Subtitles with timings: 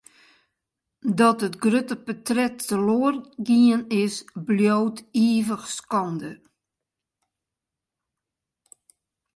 [1.19, 3.15] Dat it grutte portret teloar
[3.45, 6.31] gien is, bliuwt ivich skande.